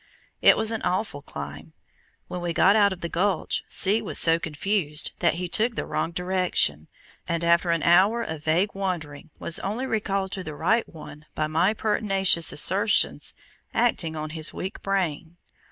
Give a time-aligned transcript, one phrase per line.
[0.41, 1.73] It was an awful climb.
[2.27, 4.01] When we got out of the gulch, C.
[4.01, 6.87] was so confused that he took the wrong direction,
[7.27, 11.45] and after an hour of vague wandering was only recalled to the right one by
[11.45, 13.35] my pertinacious assertions
[13.75, 15.37] acting on his weak brain.